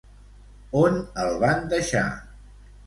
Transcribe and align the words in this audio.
On 0.85 0.97
el 1.25 1.39
van 1.45 1.71
deixar? 1.77 2.05